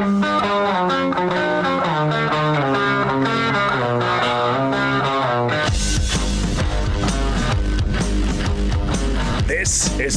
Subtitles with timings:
[0.00, 0.29] This is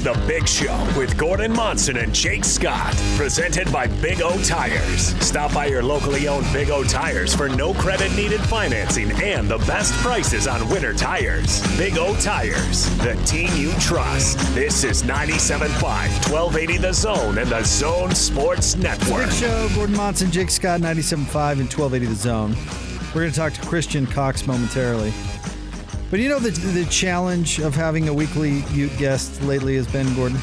[0.03, 5.15] The Big Show with Gordon Monson and Jake Scott, presented by Big O Tires.
[5.25, 9.59] Stop by your locally owned Big O Tires for no credit needed financing and the
[9.59, 11.61] best prices on winter tires.
[11.77, 14.37] Big O Tires, the team you trust.
[14.53, 19.27] This is 97.5, 1280 The Zone and The Zone Sports Network.
[19.27, 22.55] Big Show, Gordon Monson, Jake Scott, 97.5 and 1280 The Zone.
[23.15, 25.13] We're going to talk to Christian Cox momentarily.
[26.13, 30.13] But you know the the challenge of having a weekly Ute guest lately has been
[30.13, 30.37] Gordon.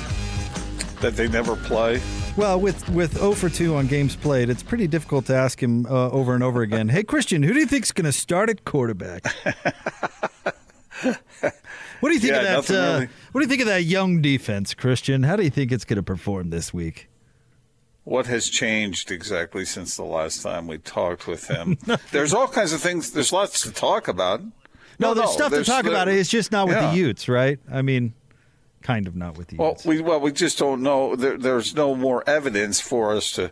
[1.01, 2.03] that they never play.
[2.37, 5.87] Well, with with 0 for 2 on games played, it's pretty difficult to ask him
[5.87, 6.89] uh, over and over again.
[6.89, 9.25] hey, Christian, who do you think's going to start at quarterback?
[11.05, 11.23] what
[12.03, 12.71] do you think Yeah, of that?
[12.71, 13.09] Uh, really.
[13.31, 15.23] What do you think of that young defense, Christian?
[15.23, 17.09] How do you think it's going to perform this week?
[18.03, 21.79] What has changed exactly since the last time we talked with him?
[22.11, 23.13] there's all kinds of things.
[23.13, 24.43] There's lots to talk about.
[25.01, 26.09] No, there's stuff to talk the- about.
[26.09, 26.91] It's just not with Yeah.
[26.93, 27.59] the Utes, right?
[27.71, 28.13] I mean,
[28.83, 29.85] kind of not with the Well, Utes.
[29.85, 31.17] we well we just don't know.
[31.17, 33.51] There, there's no more evidence for us to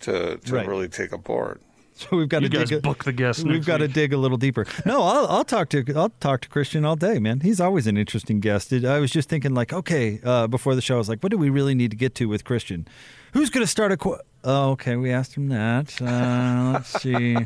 [0.00, 0.66] to to Right.
[0.66, 1.60] really take apart.
[2.00, 2.78] So we've got You to guys dig.
[2.78, 4.64] A, book the guests We've next got to dig a little deeper.
[4.86, 7.40] No, I'll, I'll talk to I'll talk to Christian all day, man.
[7.40, 8.72] He's always an interesting guest.
[8.72, 11.36] I was just thinking, like, okay, uh, before the show, I was like, what do
[11.36, 12.88] we really need to get to with Christian?
[13.34, 13.98] Who's going to start a?
[13.98, 16.00] Qu- oh, okay, we asked him that.
[16.00, 17.36] Uh, let's see.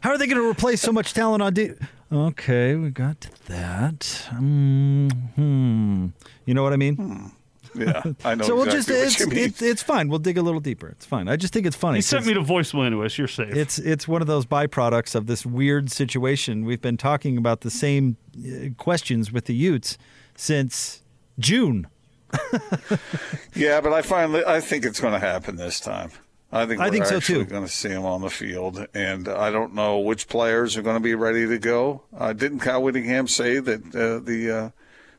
[0.00, 1.72] How are they going to replace so much talent on D?
[2.12, 4.00] Okay, we got that.
[4.32, 6.06] Mm, hmm.
[6.44, 7.32] You know what I mean?
[7.74, 9.38] Yeah, I know so we'll exactly just what it's, you mean.
[9.38, 10.08] it's it's fine.
[10.08, 10.88] We'll dig a little deeper.
[10.88, 11.28] It's fine.
[11.28, 11.98] I just think it's funny.
[11.98, 13.16] He sent me to voicemail anyways.
[13.16, 13.54] You're safe.
[13.54, 16.64] it's it's one of those byproducts of this weird situation.
[16.64, 19.98] We've been talking about the same uh, questions with the Utes
[20.34, 21.02] since
[21.38, 21.86] June.
[23.54, 26.10] yeah, but I finally I think it's going to happen this time.
[26.52, 27.44] I think I we're think so, too.
[27.44, 30.96] going to see him on the field, and I don't know which players are going
[30.96, 32.02] to be ready to go.
[32.16, 34.70] Uh, didn't Kyle Whittingham say that uh, the uh,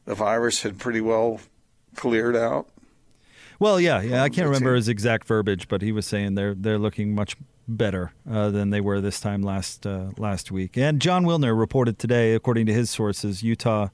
[0.05, 1.39] the virus had pretty well
[1.95, 2.67] cleared out?
[3.59, 4.23] Well, yeah, yeah.
[4.23, 7.37] I can't remember his exact verbiage, but he was saying they're they're looking much
[7.67, 10.77] better uh, than they were this time last uh, last week.
[10.77, 13.87] And Jon Wilner reported today, according to his sources, Utah uh,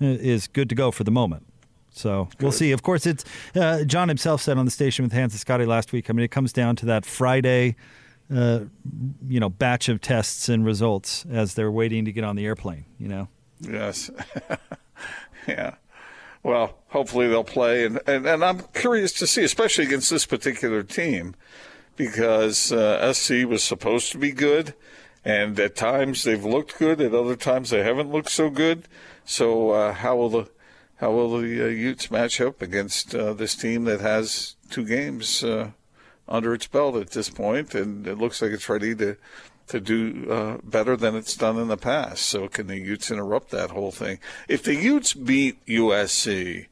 [0.00, 1.46] is good to go for the moment.
[1.92, 2.72] So we'll see.
[2.72, 5.92] Of course, it's uh, Jon himself said on the station with Hans and Scotty last
[5.92, 6.08] week.
[6.08, 7.76] I mean, it comes down to that Friday,
[8.34, 8.60] uh,
[9.28, 12.86] you know, batch of tests and results as they're waiting to get on the airplane.
[12.98, 13.28] You know.
[13.60, 14.10] Yes.
[15.46, 15.74] yeah.
[16.42, 20.82] Well, hopefully they'll play, and, and, and I'm curious to see, especially against this particular
[20.82, 21.36] team,
[21.94, 24.74] because uh, SC was supposed to be good,
[25.24, 28.88] and at times they've looked good, at other times they haven't looked so good.
[29.24, 30.50] So uh, how will the
[31.02, 35.42] how will the uh, Utes match up against uh, this team that has two games
[35.42, 35.72] uh,
[36.28, 39.16] under its belt at this point, and it looks like it's ready to
[39.66, 42.26] to do uh, better than it's done in the past.
[42.26, 44.20] So can the Utes interrupt that whole thing?
[44.46, 46.66] If the Utes beat USC,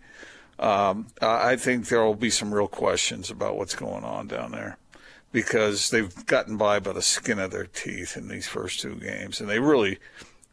[0.61, 4.53] um, I I think there will be some real questions about what's going on down
[4.53, 4.79] there
[5.33, 9.41] because they've gotten by by the skin of their teeth in these first two games,
[9.41, 9.99] and they really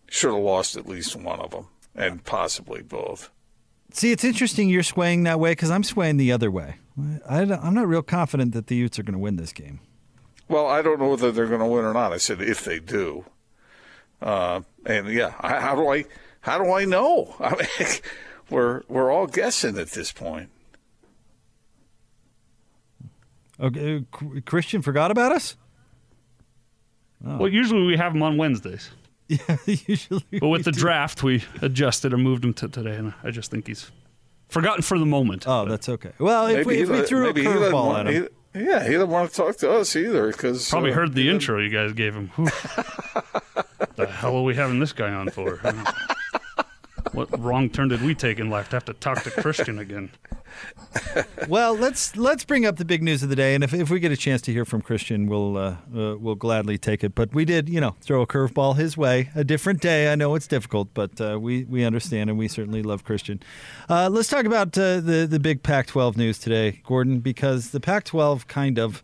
[0.10, 3.30] should have lost at least one of them and possibly both.
[3.98, 6.76] See, it's interesting you're swaying that way because I'm swaying the other way.
[7.28, 9.80] I, am not real confident that the Utes are going to win this game.
[10.48, 12.14] Well, I don't know whether they're going to win or not.
[12.14, 13.26] I said if they do,
[14.22, 16.06] uh, and yeah, I- how do I
[16.42, 17.36] how do I know?
[17.40, 17.90] I mean,
[18.52, 20.52] we're we're all guessing at this point.
[23.60, 24.06] Okay,
[24.46, 25.56] Christian forgot about us.
[27.24, 28.92] well, usually we have them on Wednesdays,
[29.48, 30.24] Yeah, usually.
[30.40, 33.68] but with the draft, we adjusted and moved him to today, and I just think
[33.68, 33.92] he's
[34.48, 35.46] forgotten for the moment.
[35.48, 36.12] Oh, that's okay.
[36.18, 38.30] Well, if we, if we threw a maybe he doesn't curveball at him, he-
[38.64, 41.60] yeah, he didn't want to talk to us either because Probably uh, heard the intro
[41.62, 42.32] you guys gave him.
[43.96, 45.60] The hell are we having this guy on for?
[47.14, 50.12] What wrong turn did we take in life to have to talk to Christian again?
[51.48, 54.00] well, let's let's bring up the big news of the day, and if, if we
[54.00, 57.16] get a chance to hear from Christian, we'll uh, uh, we'll gladly take it.
[57.16, 59.30] But we did, you know, throw a curveball his way.
[59.36, 60.12] A different day.
[60.12, 63.42] I know it's difficult, but uh, we we understand, and we certainly love Christian.
[63.90, 68.48] Uh, let's talk about uh, the the big Pac-12 news today, Gordon, because the Pac-12
[68.48, 69.04] kind of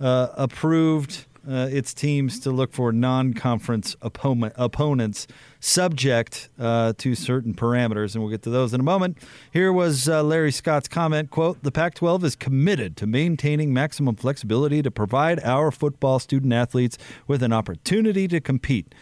[0.00, 5.26] uh, approved its teams to look for non-conference opponent, opponents
[5.64, 9.16] subject uh, to certain parameters, and we'll get to those in a moment.
[9.50, 14.82] Here was uh, Larry Scott's comment, quote, the Pac-12 is committed to maintaining maximum flexibility
[14.82, 18.94] to provide our football student athletes with an opportunity to compete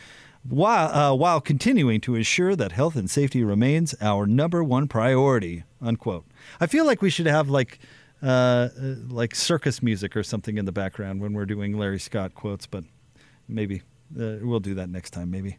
[0.48, 5.64] while, uh, while continuing to ensure that health and safety remains our number one priority,
[5.80, 6.26] unquote.
[6.60, 7.80] I feel like we should have like
[8.22, 12.34] uh, uh, like circus music or something in the background when we're doing Larry Scott
[12.34, 12.84] quotes, but
[13.48, 13.82] maybe
[14.18, 15.56] uh, we'll do that next time, maybe.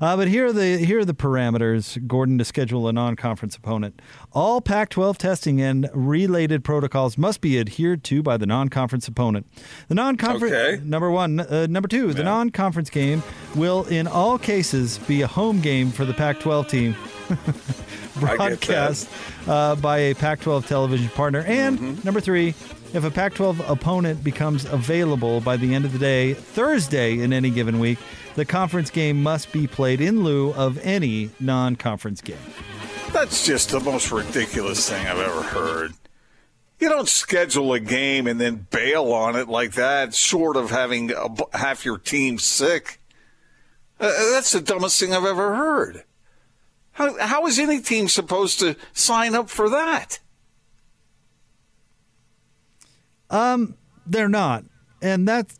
[0.00, 4.00] Uh, but here are the here are the parameters, Gordon, to schedule a non-conference opponent.
[4.32, 9.46] All Pac-12 testing and related protocols must be adhered to by the non-conference opponent.
[9.88, 10.82] The non-conference Okay.
[10.84, 13.22] number one, uh, number two, the non-conference game
[13.54, 16.96] will, in all cases, be a home game for the Pac-12 team.
[18.16, 19.08] broadcast
[19.48, 21.40] uh, by a Pac 12 television partner.
[21.46, 22.04] And Mm-hmm.
[22.04, 22.54] number three,
[22.94, 27.32] if a Pac 12 opponent becomes available by the end of the day, Thursday in
[27.32, 27.98] any given week,
[28.36, 32.38] the conference game must be played in lieu of any non conference game.
[33.12, 35.92] That's just the most ridiculous thing I've ever heard.
[36.78, 41.12] You don't schedule a game and then bail on it like that, short of having
[41.12, 43.00] a, half your team sick.
[43.98, 46.04] Uh, that's the dumbest thing I've ever heard.
[46.92, 50.20] How, how is any team supposed to sign up for that?
[53.34, 53.76] Um,
[54.06, 54.64] they're not.
[55.02, 55.58] And that's.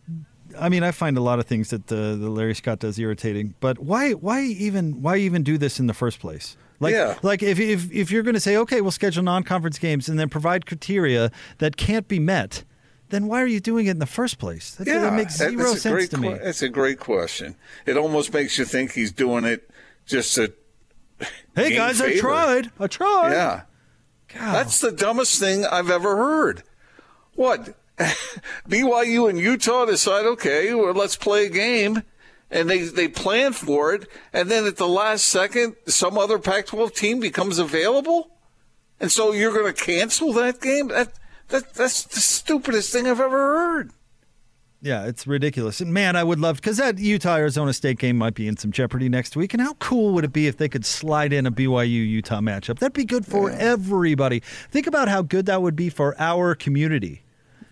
[0.58, 3.54] I mean, I find a lot of things that the, the Larry Scott does irritating,
[3.58, 6.56] but why why even why even do this in the first place?
[6.78, 7.18] Like, Yeah.
[7.22, 10.28] like if, if if you're going to say, okay, we'll schedule non-conference games and then
[10.28, 12.62] provide criteria that can't be met,
[13.08, 14.74] then why are you doing it in the first place?
[14.76, 16.28] That, that makes zero that's a sense great to me.
[16.28, 17.56] que- It's a great question.
[17.86, 19.68] It almost makes you think he's doing it
[20.06, 20.52] just to.
[21.56, 22.70] Hey guys, I tried.
[22.78, 23.32] I tried.
[23.32, 23.62] Yeah.
[24.32, 24.54] God.
[24.54, 26.62] That's the dumbest thing I've ever heard.
[27.36, 27.76] What?
[28.68, 32.02] BYU and Utah decide, okay, well, let's play a game.
[32.50, 34.08] And they, they plan for it.
[34.32, 38.30] And then at the last second, some other Pac 12 team becomes available.
[39.00, 40.88] And so you're going to cancel that game?
[40.88, 41.14] That,
[41.48, 43.90] that That's the stupidest thing I've ever heard.
[44.84, 45.80] Yeah, it's ridiculous.
[45.80, 48.70] And man, I would love because that Utah Arizona State game might be in some
[48.70, 49.54] jeopardy next week.
[49.54, 52.80] And how cool would it be if they could slide in a BYU Utah matchup?
[52.80, 54.40] That'd be good for everybody.
[54.70, 57.23] Think about how good that would be for our community.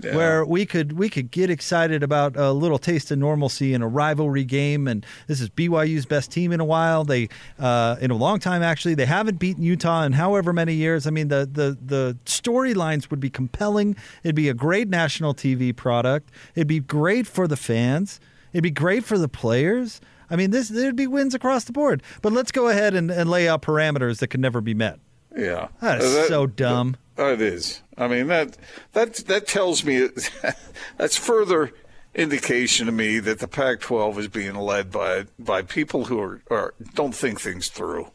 [0.02, 0.16] Yeah.
[0.16, 3.88] Where we could we could get excited about a little taste of normalcy in a
[3.88, 7.04] rivalry game, and this is BYU's best team in a while.
[7.04, 7.28] They
[7.58, 8.94] uh, in a long time actually.
[8.94, 11.06] They haven't beaten Utah in however many years.
[11.06, 13.96] I mean the the the storylines would be compelling.
[14.24, 16.30] It'd be a great national TV product.
[16.54, 18.20] It'd be great for the fans.
[18.52, 20.00] It'd be great for the players.
[20.28, 22.02] I mean this there'd be wins across the board.
[22.22, 24.98] But let's go ahead and, and lay out parameters that can never be met.
[25.36, 25.68] Yeah.
[25.80, 26.96] That is so dumb.
[27.18, 27.82] Oh, it is.
[27.96, 28.56] I mean that
[28.92, 30.08] that that tells me
[30.98, 31.72] that's further
[32.14, 36.74] indication to me that the Pac-12 is being led by by people who are, are
[36.94, 38.08] don't think things through.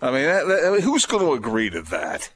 [0.00, 2.30] I mean, that, that- who's going to agree to that?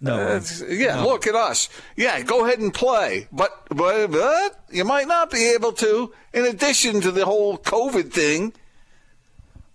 [0.00, 0.16] No.
[0.16, 1.68] That's- yeah, look at us.
[1.96, 6.12] Yeah, go ahead and play, but but but you might not be able to.
[6.32, 8.52] In addition to the whole COVID thing,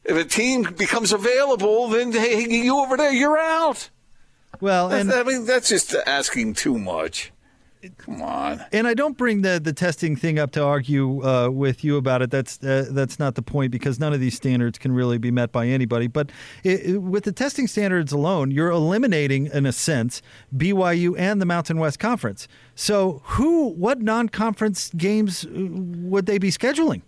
[0.04, 3.90] if a team becomes available, then hey, you over there, you're out.
[4.62, 7.32] Well, and I mean, that's just asking too much.
[8.00, 8.66] Come on.
[8.74, 12.22] and I don't bring the the testing thing up to argue uh, with you about
[12.24, 12.32] it.
[12.32, 15.52] That's uh, that's not the point because none of these standards can really be met
[15.52, 16.08] by anybody.
[16.08, 16.32] But
[16.64, 20.22] it, it- with the testing standards alone, you're eliminating, in a sense,
[20.56, 22.48] BYU and the Mountain West Conference.
[22.76, 27.04] So, who, what non-conference games uh, would they be scheduling?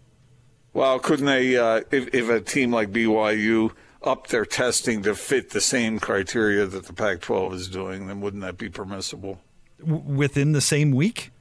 [0.73, 3.71] Well, couldn't they, uh, if, if a team like BYU
[4.03, 8.21] upped their testing to fit the same criteria that the Pac 12 is doing, then
[8.21, 9.39] wouldn't that be permissible?
[9.79, 11.31] W- within the same week?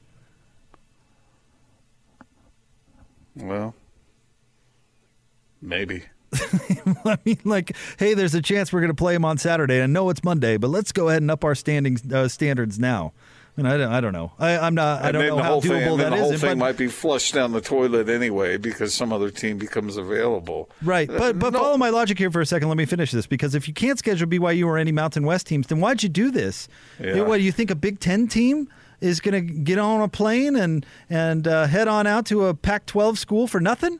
[3.35, 3.73] Well,
[5.61, 6.03] maybe.
[7.05, 9.81] I mean, like, hey, there's a chance we're going to play them on Saturday.
[9.81, 13.13] I know it's Monday, but let's go ahead and up our standings uh, standards now.
[13.65, 14.31] I don't, I don't know.
[14.39, 15.03] I, I'm not.
[15.03, 16.41] I don't know how whole thing, doable and that the whole is.
[16.41, 20.69] thing but- might be flushed down the toilet anyway because some other team becomes available.
[20.81, 21.59] Right, but but No.
[21.59, 22.67] follow my logic here for a second.
[22.69, 25.67] Let me finish this because if you can't schedule BYU or any Mountain West teams,
[25.67, 26.67] then why'd you do this?
[26.99, 27.21] Yeah.
[27.21, 28.67] What do you think a Big Ten team
[29.01, 32.53] is going to get on a plane and and uh, head on out to a
[32.53, 33.99] Pac-12 school for nothing?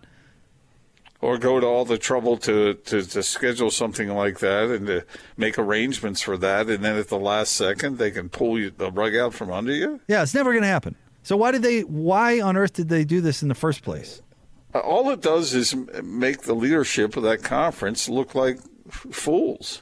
[1.22, 5.06] Or go to all the trouble to, to, to schedule something like that and to
[5.36, 8.90] make arrangements for that, and then at the last second they can pull you, the
[8.90, 10.00] rug out from under you.
[10.08, 10.96] Yeah, it's never going to happen.
[11.24, 11.82] So why did they?
[11.82, 14.22] Why on earth did they do this in the first place?
[14.74, 19.82] Uh, All it does is make the leadership of that conference look like f- fools.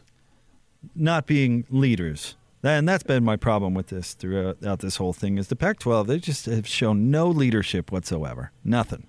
[0.96, 2.36] Not being leaders.
[2.64, 6.08] And that's been my problem with this throughout this whole thing is the Pac-12.
[6.08, 8.52] They just have shown no leadership whatsoever.
[8.64, 9.06] Nothing.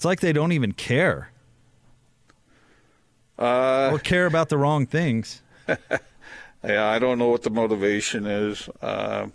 [0.00, 1.30] It's like they don't even care.
[3.38, 5.42] Uh, or care about the wrong things.
[5.68, 8.66] yeah, I don't know what the motivation is.
[8.80, 9.26] Uh,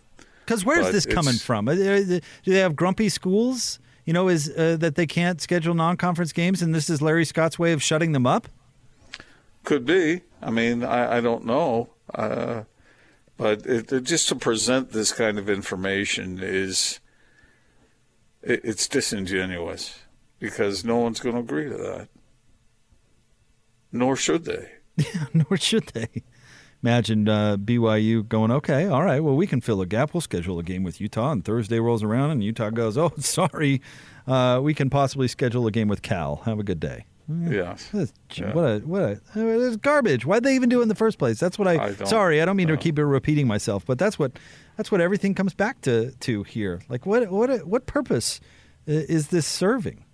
[0.43, 1.67] Because where's this coming from?
[1.67, 3.77] Uh, uh, Do they have grumpy schools?
[4.05, 7.59] You know, is uh, that they can't schedule non-conference games, and this is Larry Scott's
[7.59, 8.47] way of shutting them up?
[9.65, 10.21] could be.
[10.41, 11.89] I mean, I, I don't know.
[12.11, 12.63] Uh,
[13.37, 16.99] But it, it, just to present this kind of information is
[18.41, 19.99] it, it's disingenuous
[20.45, 22.07] because no one's going to agree to that.
[23.91, 24.71] Nor should they.
[24.97, 26.23] Yeah, nor should they.
[26.81, 30.13] Imagine uh, BYU going, okay, all right, well, we can fill a gap.
[30.13, 33.81] We'll schedule a game with Utah, and Thursday rolls around, and Utah goes, oh, sorry,
[34.25, 36.37] uh, we can possibly schedule a game with Cal.
[36.45, 37.05] Have a good day.
[37.27, 37.75] Yeah.
[37.91, 40.25] What a what a it's garbage.
[40.25, 41.39] Why'd they even do it in the first place?
[41.39, 44.33] That's what I, I sorry, I don't mean to keep repeating myself, but that's what
[44.77, 46.81] that's what everything comes back to to here.
[46.87, 48.39] Like what what what purpose
[48.85, 50.04] is this serving?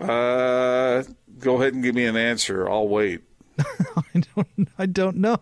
[0.00, 1.02] Uh
[1.38, 2.68] go ahead and give me an answer.
[2.68, 3.22] I'll wait.
[3.58, 5.40] I don't I don't know.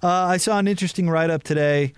[0.00, 1.92] Uh, I saw an interesting write up today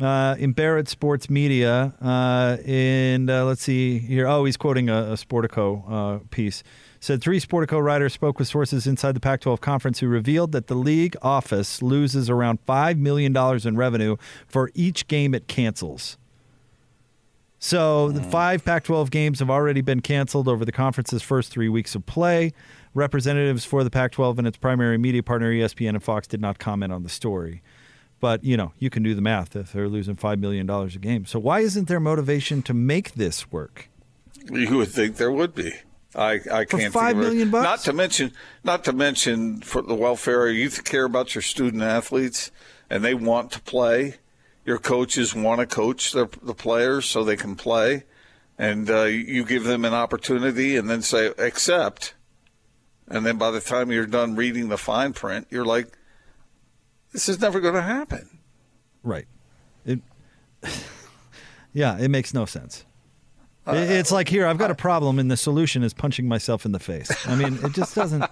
[0.00, 4.26] uh, in Barrett Sports Media, uh, and uh, let's see here.
[4.26, 6.62] Oh, he's quoting a, a Sportico uh, piece.
[7.00, 10.74] Said three Sportico writers spoke with sources inside the Pac-12 conference who revealed that the
[10.74, 16.18] league office loses around five million dollars in revenue for each game it cancels.
[17.62, 21.94] So the five Pac-12 games have already been canceled over the conference's first three weeks
[21.94, 22.52] of play.
[22.94, 26.90] Representatives for the Pac-12 and its primary media partner ESPN and Fox did not comment
[26.90, 27.62] on the story.
[28.18, 30.98] But you know, you can do the math if they're losing five million dollars a
[30.98, 31.26] game.
[31.26, 33.90] So why isn't there motivation to make this work?
[34.50, 35.72] You would think there would be.
[36.14, 37.50] I, I for can't five million it.
[37.50, 37.64] bucks.
[37.64, 38.32] Not to mention,
[38.64, 40.48] not to mention for the welfare.
[40.48, 42.50] You care about your student athletes,
[42.88, 44.16] and they want to play.
[44.64, 48.04] Your coaches want to coach the, the players so they can play,
[48.58, 52.14] and uh, you give them an opportunity, and then say accept.
[53.08, 55.88] And then by the time you're done reading the fine print, you're like,
[57.12, 58.38] this is never going to happen.
[59.02, 59.26] Right.
[59.84, 60.00] It.
[61.72, 62.84] yeah, it makes no sense.
[63.66, 66.72] Uh, it's like here, I've got a problem, and the solution is punching myself in
[66.72, 67.10] the face.
[67.26, 68.24] I mean, it just doesn't.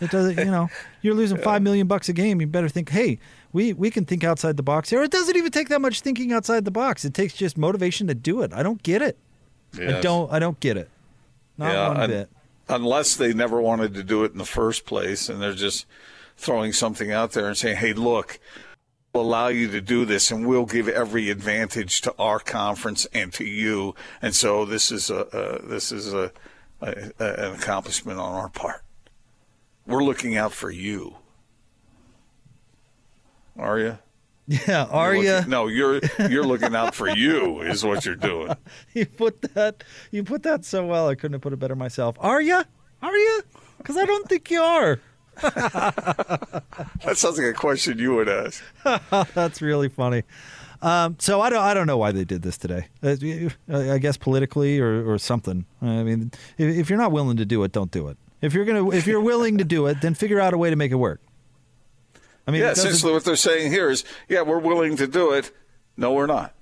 [0.00, 0.38] It doesn't.
[0.38, 0.68] You know,
[1.00, 2.40] you're losing five million bucks a game.
[2.40, 3.18] You better think, hey,
[3.52, 5.02] we we can think outside the box here.
[5.02, 7.04] It doesn't even take that much thinking outside the box.
[7.04, 8.52] It takes just motivation to do it.
[8.52, 9.16] I don't get it.
[9.76, 9.94] Yes.
[9.94, 10.32] I don't.
[10.32, 10.88] I don't get it.
[11.56, 12.30] Not yeah, one bit.
[12.68, 15.86] Unless they never wanted to do it in the first place, and they're just
[16.36, 18.38] throwing something out there and saying, "Hey, look."
[19.14, 23.32] We'll allow you to do this, and we'll give every advantage to our conference and
[23.32, 23.94] to you.
[24.20, 26.30] And so this is a uh, this is a,
[26.82, 28.84] a, a, an accomplishment on our part.
[29.86, 31.16] We're looking out for you.
[33.58, 33.98] Are you?
[34.46, 35.40] Yeah, are you?
[35.46, 36.00] No, you're
[36.30, 38.56] you're looking out for you is what you're doing.
[38.94, 41.08] you put that you put that so well.
[41.08, 42.16] I couldn't have put it better myself.
[42.20, 42.62] Are you?
[43.02, 43.42] Are you?
[43.76, 45.00] Because I don't think you are.
[45.40, 48.62] that sounds like a question you would ask.
[49.34, 50.24] That's really funny.
[50.80, 52.86] Um, so I don't I don't know why they did this today.
[53.02, 53.16] Uh,
[53.68, 55.64] I guess politically or, or something.
[55.82, 58.16] I mean, if, if you're not willing to do it, don't do it.
[58.40, 60.76] If you're gonna if you're willing to do it, then figure out a way to
[60.76, 61.20] make it work.
[62.48, 65.52] I mean, yeah, essentially what they're saying here is, yeah, we're willing to do it.
[65.98, 66.54] No, we're not.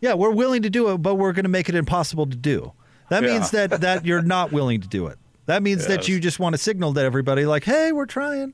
[0.00, 2.72] Yeah, we're willing to do it, but we're going to make it impossible to do.
[3.08, 3.34] That yeah.
[3.34, 5.16] means that that you're not willing to do it.
[5.46, 5.88] That means yes.
[5.88, 8.52] that you just want to signal to everybody, like, "Hey, we're trying."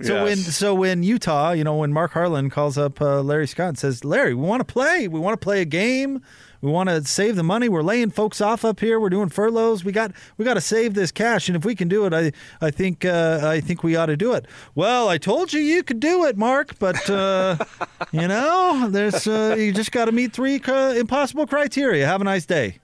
[0.00, 0.24] So yes.
[0.24, 3.78] when so when Utah, you know, when Mark Harlan calls up uh, Larry Scott and
[3.78, 5.08] says, "Larry, we want to play.
[5.08, 6.22] We want to play a game.
[6.62, 7.68] We want to save the money.
[7.68, 8.98] We're laying folks off up here.
[8.98, 9.84] We're doing furloughs.
[9.84, 11.48] We got we got to save this cash.
[11.48, 14.16] And if we can do it, I I think uh, I think we ought to
[14.16, 17.56] do it." Well, I told you you could do it, Mark, but uh,
[18.12, 22.06] you know, there's uh, you just got to meet three impossible criteria.
[22.06, 22.78] Have a nice day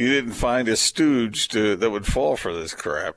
[0.00, 3.16] you didn't find a stooge to, that would fall for this crap.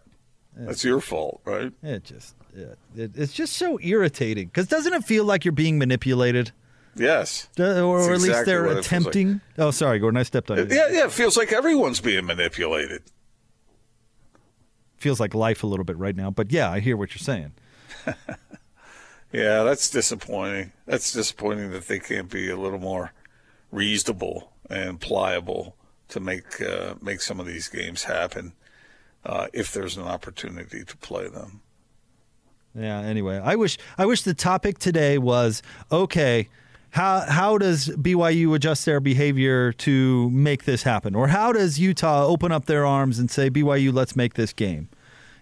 [0.56, 1.72] That's your fault, right?
[1.82, 5.80] It just it, it, it's just so irritating because doesn't it feel like you're being
[5.80, 6.52] manipulated?
[6.96, 9.34] Yes, or, or at least they're attempting.
[9.34, 9.42] Like.
[9.58, 10.68] Oh, sorry, Gordon, I stepped on you.
[10.70, 13.02] Yeah, yeah, it feels like everyone's being manipulated.
[14.98, 17.54] Feels like life a little bit right now, but yeah, I hear what you're saying.
[19.32, 20.72] yeah, that's disappointing.
[20.86, 23.12] That's disappointing that they can't be a little more
[23.72, 25.76] reasonable and pliable
[26.10, 28.54] to make uh, make some of these games happen
[29.26, 31.62] uh, if there's an opportunity to play them.
[32.76, 33.00] Yeah.
[33.00, 36.50] Anyway, I wish I wish the topic today was okay.
[36.94, 42.28] How how does BYU adjust their behavior to make this happen, or how does Utah
[42.28, 44.90] open up their arms and say BYU, let's make this game,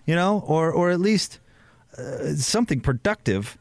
[0.06, 1.42] you know, or or at least
[1.98, 3.58] uh, something productive.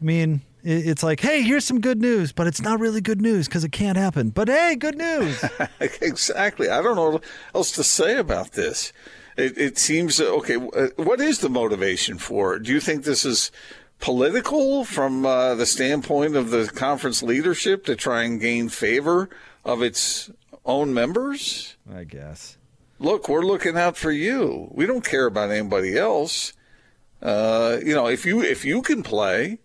[0.00, 3.48] I mean, it's like, hey, here's some good news, but it's not really good news
[3.48, 4.30] because it can't happen.
[4.30, 5.44] But hey, good news.
[5.80, 6.68] exactly.
[6.68, 7.24] I don't know what
[7.56, 8.92] else to say about this.
[9.36, 10.56] It, it seems okay.
[10.56, 12.60] What is the motivation for?
[12.60, 13.50] Do you think this is
[14.00, 19.28] political from uh, the standpoint of the conference leadership to try and gain favor
[19.64, 20.30] of its
[20.64, 21.76] own members?
[21.92, 22.56] I guess.
[22.98, 24.68] Look, we're looking out for you.
[24.72, 26.52] We don't care about anybody else.
[27.20, 29.58] Uh, you know, if you if you can play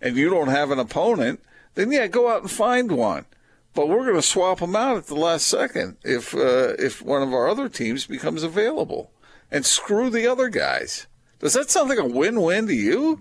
[0.00, 1.40] and you don't have an opponent,
[1.74, 3.26] then yeah, go out and find one.
[3.74, 7.22] But we're going to swap them out at the last second if uh, if one
[7.22, 9.10] of our other teams becomes available,
[9.50, 11.06] and screw the other guys.
[11.38, 13.20] Does that sound like a win-win to you?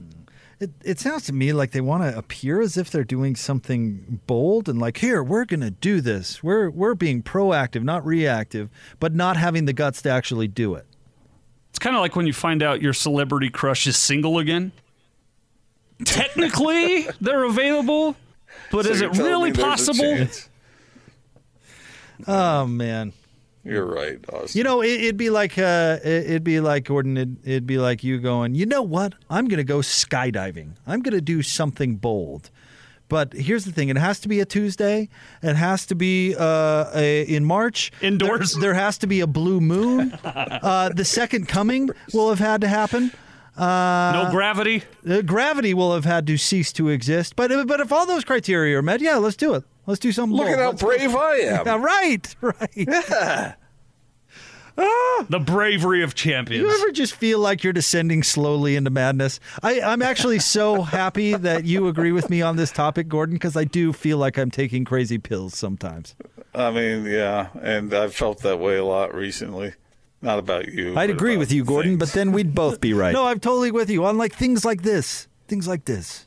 [0.60, 4.22] It, it sounds to me like they want to appear as if they're doing something
[4.26, 6.42] bold and like, here, we're going to do this.
[6.42, 8.70] We're we're being proactive, not reactive,
[9.00, 10.86] but not having the guts to actually do it.
[11.72, 14.72] It's kind of like when you find out your celebrity crush is single again.
[16.06, 18.16] Technically, they're available,
[18.72, 20.28] but So is it really me there's a possible?
[22.28, 23.12] Oh man.
[23.66, 24.58] You're right, Austin.
[24.60, 27.18] You know, it, it'd be like uh, it- it'd be like Gordon.
[27.18, 28.54] It'd, it'd be like you going.
[28.54, 29.16] You know what?
[29.30, 30.74] I'm going to go skydiving.
[30.86, 32.52] I'm going to do something bold.
[33.10, 35.10] But here's the thing: it has to be a Tuesday.
[35.42, 37.92] It has to be uh, a, in March.
[38.02, 38.54] Indoors.
[38.54, 40.12] There, there has to be a blue moon.
[40.24, 43.12] uh, the second coming will have had to happen.
[43.58, 44.84] no gravity.
[45.10, 47.36] Uh, gravity will have had to cease to exist.
[47.36, 49.64] But but if all those criteria are met, yeah, let's do it.
[49.88, 50.36] Let's do something.
[50.36, 50.58] Look bold.
[50.58, 51.66] at how Let's go- brave I am.
[51.66, 52.70] Yeah, right, right.
[52.76, 53.54] Yeah.
[54.78, 56.62] Ah, The bravery of champions.
[56.68, 59.40] You ever just feel like you're descending slowly into madness?
[59.64, 63.56] I, I'm actually so happy that you agree with me on this topic, Gordon, because
[63.56, 66.14] I do feel like I'm taking crazy pills sometimes.
[66.54, 69.74] I mean, yeah, and I've felt that way a lot recently.
[70.22, 70.98] Not about you.
[70.98, 72.00] I'd agree with you, Gordon, things.
[72.12, 73.14] but then we'd both be right.
[73.14, 75.30] no, I'm totally with you on like things like this.
[75.48, 76.26] Things like this.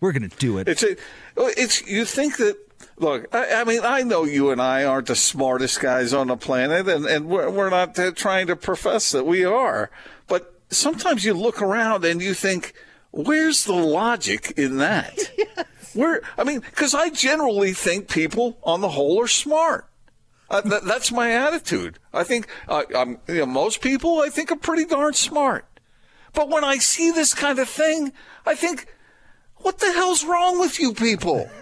[0.00, 0.68] We're gonna do it.
[0.68, 0.96] It's a,
[1.36, 2.56] it's you think that
[2.98, 3.26] look.
[3.34, 6.88] I, I mean, I know you and I aren't the smartest guys on the planet,
[6.88, 9.90] and and we're, we're not uh, trying to profess that we are.
[10.26, 12.74] But sometimes you look around and you think,
[13.10, 15.18] where's the logic in that?
[15.94, 19.88] Where I mean, because I generally think people on the whole are smart.
[20.48, 21.98] Uh, th- that's my attitude.
[22.12, 25.66] I think uh, I'm, you know, most people I think are pretty darn smart.
[26.34, 28.12] But when I see this kind of thing,
[28.44, 28.86] I think,
[29.58, 31.48] what the hell's wrong with you people?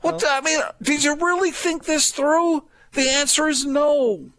[0.00, 2.64] what the, I mean, did you really think this through?
[2.92, 4.30] The answer is no.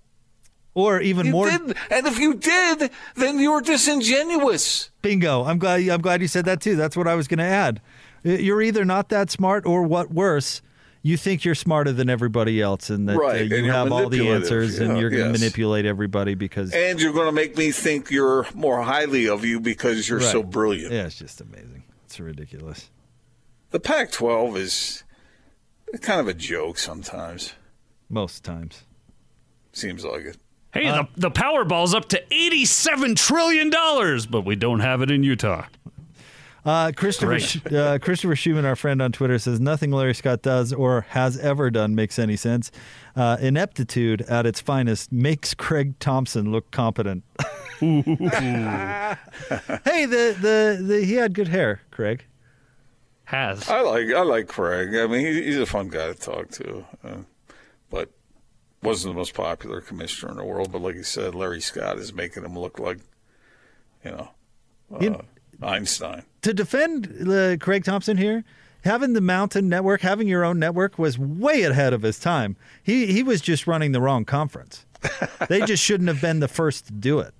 [0.73, 1.77] or even You more didn't.
[1.89, 4.89] And if you did, then you were disingenuous.
[5.01, 5.43] bingo.
[5.45, 6.75] I'm glad I'm glad you said that too.
[6.75, 7.81] That's what I was gonna add.
[8.23, 10.61] You're either not that smart or what worse,
[11.03, 14.29] you think you're smarter than everybody else and that uh, you and have all the
[14.29, 15.39] answers and you're gonna yes.
[15.39, 19.59] manipulate everybody because And you're going to make me think you're more highly of you
[19.59, 20.93] because you're so brilliant.
[20.93, 21.70] Yeah, it's just amazing.
[22.11, 22.89] It's ridiculous.
[23.69, 25.03] The Pac 12 is
[26.01, 27.53] kind of a joke sometimes.
[28.09, 28.83] Most times.
[29.71, 30.37] Seems like it.
[30.73, 33.69] Hey, Uh, the, the Powerball's up to $87 trillion,
[34.29, 35.67] but we don't have it in Utah.
[36.63, 37.73] Uh, Christopher Great.
[37.73, 41.71] Uh, Christopher Schumann, our friend on Twitter, says nothing Larry Scott does or has ever
[41.71, 42.71] done makes any sense.
[43.15, 47.23] Uh, ineptitude at its finest makes Craig Thompson look competent.
[47.79, 47.95] hey,
[50.05, 52.25] the, the the he had good hair, Craig.
[53.23, 53.67] Has.
[53.69, 54.93] I like I like Craig.
[54.95, 57.17] I mean, he, he's a fun guy to talk to, uh,
[57.89, 58.09] but
[58.83, 60.71] wasn't the most popular commissioner in the world.
[60.71, 62.99] But like you said, Larry Scott is making him look like,
[64.05, 64.29] you know,
[64.93, 65.23] uh, You-
[65.63, 66.23] Einstein.
[66.43, 68.43] To defend uh, Craig Thompson here,
[68.83, 72.55] having the Mountain Network, having your own network, was way ahead of his time.
[72.81, 74.85] He he was just running the wrong conference.
[75.49, 77.33] they just shouldn't have been the first to do it.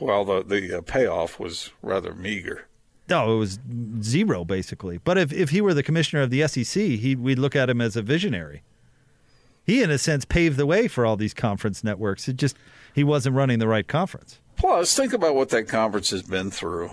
[0.00, 2.66] Well, the the uh, payoff was rather meager.
[3.08, 3.58] No, it was
[4.02, 4.98] zero basically.
[4.98, 7.80] But if, if he were the commissioner of the SEC, he we'd look at him
[7.80, 8.62] as a visionary.
[9.64, 12.28] He, in a sense, paved the way for all these conference networks.
[12.28, 12.56] It just
[12.94, 14.40] he wasn't running the right conference.
[14.58, 16.90] Plus, think about what that conference has been through,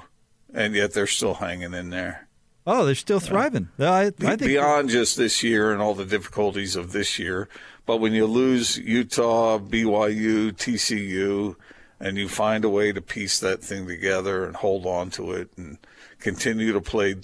[0.54, 2.28] and yet they're still hanging in there.
[2.68, 3.70] Oh, they're still thriving.
[3.80, 7.48] I, I think beyond just this year and all the difficulties of this year,
[7.86, 11.56] but when you lose Utah, BYU, TCU,
[12.00, 15.50] and you find a way to piece that thing together and hold on to it
[15.58, 15.78] and
[16.20, 17.16] continue to play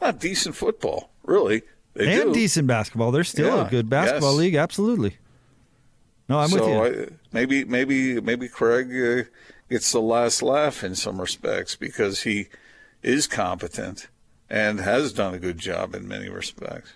[0.00, 1.62] not decent football, really.
[1.94, 2.34] They and do.
[2.34, 3.10] decent basketball.
[3.10, 4.38] They're still Yeah, a good basketball yes.
[4.38, 4.54] league.
[4.54, 5.16] Absolutely.
[6.28, 7.04] No, I'm so with you.
[7.04, 9.28] I, maybe, maybe, maybe Craig uh,
[9.68, 12.48] gets the last laugh in some respects because he
[13.02, 14.08] is competent
[14.50, 16.94] and has done a good job in many respects.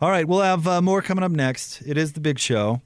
[0.00, 1.82] All right, we'll have uh, more coming up next.
[1.82, 2.80] It is the big show.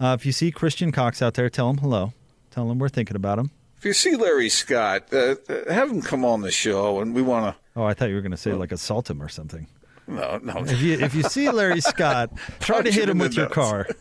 [0.00, 2.12] Uh, if you see Christian Cox out there, tell him hello.
[2.50, 3.50] Tell him we're thinking about him.
[3.78, 7.22] If you see Larry Scott, uh, uh, have him come on the show, and we
[7.22, 7.80] want to.
[7.80, 9.68] Oh, I thought you were going to say like assault him or something.
[10.08, 10.64] No, no.
[10.64, 13.86] If you if you see Larry Scott, try to hit him with your car.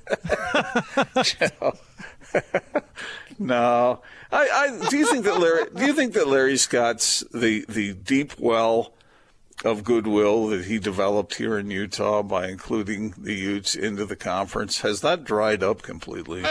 [3.39, 5.65] No, I, I do you think that Larry?
[5.75, 8.93] Do you think that Larry Scott's the the deep well
[9.63, 14.81] of goodwill that he developed here in Utah by including the Utes into the conference
[14.81, 16.43] has that dried up completely?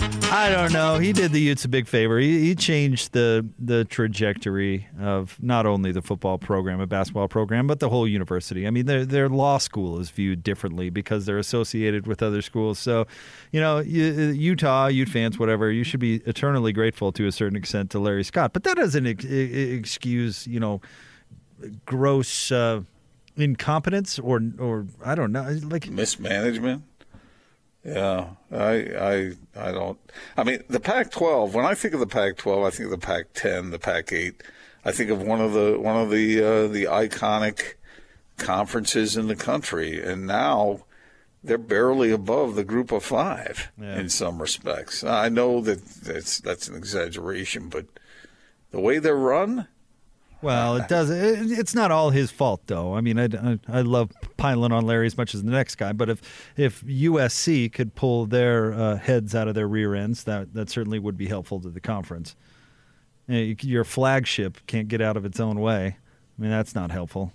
[0.34, 0.98] I don't know.
[0.98, 2.18] He did the Utes a big favor.
[2.18, 7.68] He, he changed the the trajectory of not only the football program, a basketball program,
[7.68, 8.66] but the whole university.
[8.66, 12.80] I mean, their their law school is viewed differently because they're associated with other schools.
[12.80, 13.06] So,
[13.52, 17.90] you know, Utah, Ute fans, whatever, you should be eternally grateful to a certain extent
[17.90, 18.52] to Larry Scott.
[18.52, 20.80] But that doesn't ex- excuse, you know,
[21.86, 22.80] gross uh,
[23.36, 26.82] incompetence or or I don't know, like mismanagement.
[27.84, 29.98] Yeah, I, I, I don't.
[30.36, 31.52] I mean, the Pac-12.
[31.52, 34.34] When I think of the Pac-12, I think of the Pac-10, the Pac-8.
[34.86, 37.74] I think of one of the one of the uh, the iconic
[38.36, 40.84] conferences in the country, and now
[41.42, 43.98] they're barely above the Group of Five yeah.
[43.98, 45.02] in some respects.
[45.04, 47.86] I know that that's that's an exaggeration, but
[48.72, 49.68] the way they're run,
[50.44, 51.10] well, it does.
[51.10, 52.94] It, it's not all his fault, though.
[52.94, 55.92] I mean, I, I, I, love piling on Larry as much as the next guy,
[55.92, 60.54] but if if USC could pull their uh, heads out of their rear ends, that
[60.54, 62.36] that certainly would be helpful to the conference.
[63.26, 65.96] You know, your flagship can't get out of its own way.
[66.38, 67.32] I mean, that's not helpful.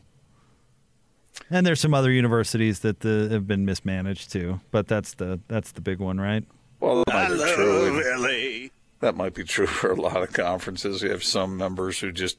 [1.49, 5.39] And there's some other universities that the, uh, have been mismanaged too, but that's the
[5.47, 6.43] that's the big one, right?
[6.79, 8.69] Well, that might be true.
[8.99, 11.01] That might be true for a lot of conferences.
[11.01, 12.37] You have some members who just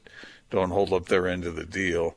[0.51, 2.15] don't hold up their end of the deal.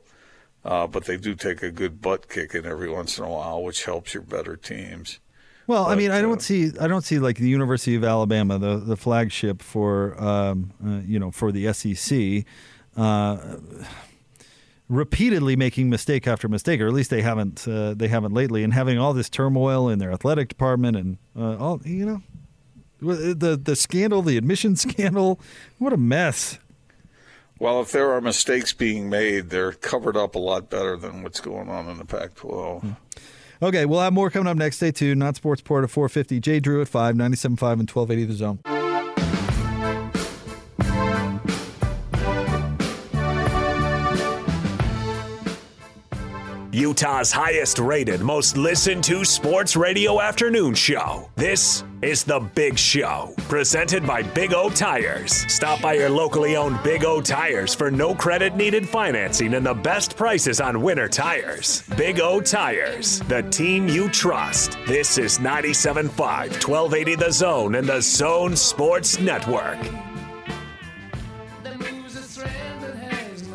[0.63, 3.85] Uh, but they do take a good butt kicking every once in a while, which
[3.85, 5.19] helps your better teams.
[5.67, 8.03] Well, but, I mean, I don't uh, see, I don't see like the University of
[8.03, 12.45] Alabama, the the flagship for, um, uh, you know, for the SEC,
[12.97, 13.57] uh,
[14.89, 18.73] repeatedly making mistake after mistake, or at least they haven't, uh, they haven't lately, and
[18.73, 22.21] having all this turmoil in their athletic department and uh, all, you know,
[23.01, 25.39] the the scandal, the admission scandal,
[25.77, 26.59] what a mess.
[27.59, 31.39] Well, if there are mistakes being made, they're covered up a lot better than what's
[31.39, 32.81] going on in the Pac 12.
[32.81, 32.91] Hmm.
[33.61, 34.75] Okay, we'll have more coming up next.
[34.77, 35.19] Stay tuned.
[35.19, 36.41] Not Sports Report at 450.
[36.41, 37.45] Jay Drew at 5, 97.5
[37.79, 38.59] and 1280 The Zone.
[46.75, 51.29] Utah's highest rated, most listened to sports radio afternoon show.
[51.37, 55.31] This is The Big Show, presented by Big O Tires.
[55.49, 59.73] Stop by your locally owned Big O Tires for no credit needed financing and the
[59.73, 61.83] best prices on winter tires.
[61.95, 64.77] Big O Tires, the team you trust.
[64.85, 69.79] This is 97.5, 1280 The Zone and The Zone Sports Network.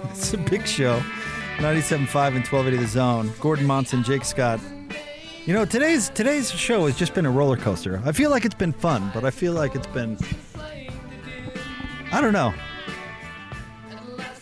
[0.08, 1.02] It's a big show.
[1.60, 3.32] 97.5 and 1280 The Zone.
[3.38, 4.58] Gordon Monson, Jake Scott.
[5.44, 8.00] You know, today's today's show has just been a roller coaster.
[8.06, 10.16] I feel like it's been fun, but I feel like it's been
[12.10, 12.54] I don't know.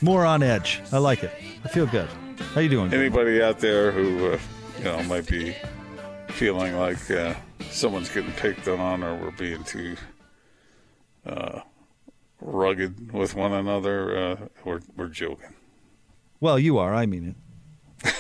[0.01, 0.81] More on edge.
[0.93, 1.33] I like it.
[1.65, 2.09] I feel good.
[2.55, 2.95] How you doing?
[2.95, 4.39] Anybody out there who uh,
[4.79, 5.57] you know might be
[6.29, 7.35] feeling like uh,
[7.69, 9.97] someone's getting picked on or we're being too
[11.27, 11.63] uh,
[12.41, 15.53] rugged with one another, uh, we're we're joking.
[16.41, 16.95] Well, you are.
[16.95, 17.35] I mean
[18.05, 18.15] it.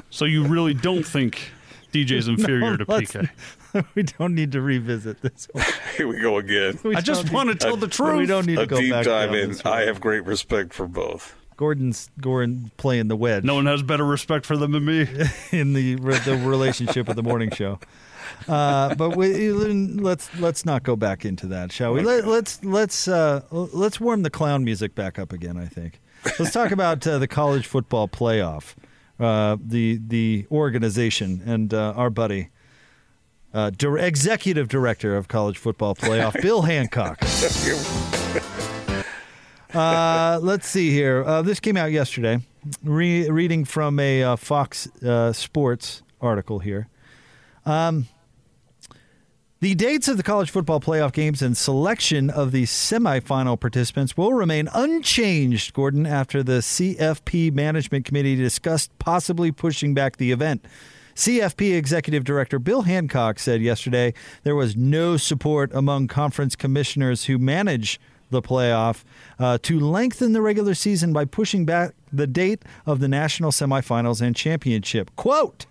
[0.10, 1.50] so you really don't think
[1.92, 3.30] DJ's inferior no, to PK?
[3.96, 5.48] We don't need to revisit this.
[5.50, 5.64] One.
[5.96, 6.78] Here we go again.
[6.84, 8.18] We I just want to tell the truth.
[8.18, 9.56] We don't need to go deep back dive in.
[9.64, 11.34] I have great respect for both.
[11.56, 13.42] Gordon's Gordon playing the wedge.
[13.42, 15.00] No one has better respect for them than me
[15.50, 17.80] in the the relationship of the morning show.
[18.46, 22.00] Uh, but we, let's let's not go back into that, shall we?
[22.00, 22.06] Okay.
[22.06, 25.56] Let, us let's let's, uh, let's warm the clown music back up again.
[25.56, 26.00] I think.
[26.38, 28.74] Let's talk about uh, the college football playoff,
[29.20, 32.48] uh, the the organization, and uh, our buddy,
[33.52, 37.18] uh, di- executive director of college football playoff, Bill Hancock.
[39.72, 41.24] Uh, let's see here.
[41.26, 42.38] Uh, this came out yesterday.
[42.84, 44.86] Re- reading from a Fox
[45.32, 46.86] Sports article here.
[47.66, 48.06] Um,
[49.64, 54.34] the dates of the college football playoff games and selection of the semifinal participants will
[54.34, 60.66] remain unchanged, Gordon, after the CFP Management Committee discussed possibly pushing back the event.
[61.14, 67.38] CFP Executive Director Bill Hancock said yesterday there was no support among conference commissioners who
[67.38, 67.98] manage
[68.28, 69.02] the playoff
[69.38, 74.20] uh, to lengthen the regular season by pushing back the date of the national semifinals
[74.20, 75.10] and championship.
[75.16, 75.64] Quote,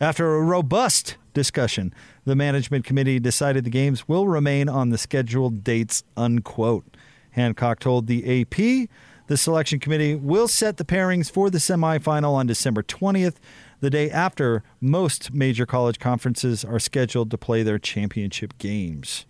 [0.00, 5.64] after a robust discussion, the management committee decided the games will remain on the scheduled
[5.64, 6.96] dates, unquote.
[7.32, 8.88] Hancock told the AP
[9.26, 13.36] the selection committee will set the pairings for the semifinal on December 20th,
[13.80, 19.26] the day after most major college conferences are scheduled to play their championship games.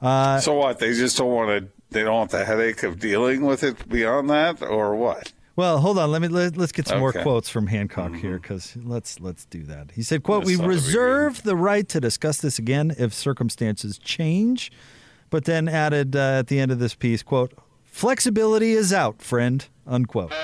[0.00, 0.78] Uh, so what?
[0.78, 1.68] They just don't want to.
[1.90, 5.32] They don't want the headache of dealing with it beyond that, or what?
[5.54, 6.10] Well, hold on.
[6.10, 9.62] Let me let, us get some more quotes from Hancock here because let's let's do
[9.64, 9.90] that.
[9.92, 13.12] He said, "quote We ought to be reserve the right to discuss this again if
[13.12, 14.72] circumstances change,"
[15.28, 17.52] but then added uh, at the end of this piece, "quote
[17.84, 20.32] Flexibility is out, friend." Unquote.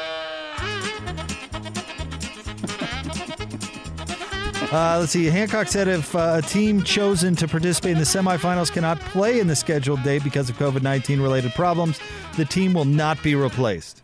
[4.71, 5.25] Uh, let's see.
[5.25, 9.47] Hancock said if uh, a team chosen to participate in the semifinals cannot play in
[9.47, 11.99] the scheduled date because of COVID 19 related problems,
[12.37, 14.03] the team will not be replaced.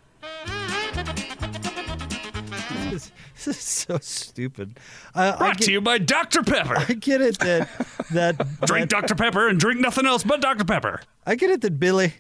[3.45, 4.79] This this is so stupid.
[5.15, 6.43] Uh, I, Brought get, to you by Dr.
[6.43, 6.77] Pepper.
[6.89, 7.69] I get it that
[8.13, 9.15] that Drink that- Dr.
[9.15, 10.65] Pepper and drink nothing else but Dr.
[10.65, 11.01] Pepper.
[11.27, 12.15] I get it that Billy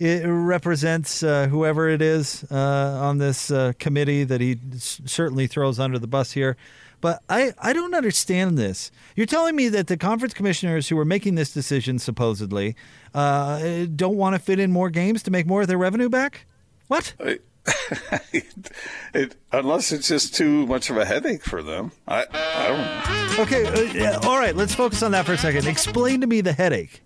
[0.00, 2.54] it represents uh, whoever it is uh,
[3.00, 6.56] on this uh, committee that he s- certainly throws under the bus here.
[7.00, 8.90] But I, I don't understand this.
[9.14, 12.74] You're telling me that the conference commissioners who are making this decision, supposedly,
[13.14, 16.46] uh, don't want to fit in more games to make more of their revenue back?
[16.88, 17.14] What?
[19.14, 21.92] it, unless it's just too much of a headache for them.
[22.06, 23.42] I, I don't know.
[23.42, 25.66] Okay, uh, yeah, all right, let's focus on that for a second.
[25.66, 27.02] Explain to me the headache.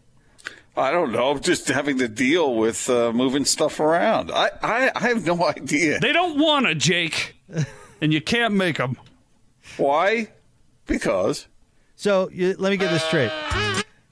[0.77, 1.31] I don't know.
[1.31, 4.31] I'm just having to deal with uh, moving stuff around.
[4.31, 5.99] I, I, I have no idea.
[5.99, 7.37] They don't want to, Jake.
[8.01, 8.97] And you can't make them.
[9.77, 10.29] Why?
[10.87, 11.49] Because.
[11.97, 13.33] So you, let me get this straight.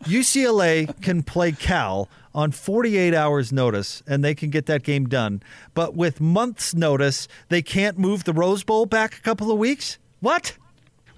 [0.05, 5.43] UCLA can play Cal on 48 hours notice and they can get that game done.
[5.75, 9.99] But with months notice, they can't move the Rose Bowl back a couple of weeks?
[10.21, 10.57] What?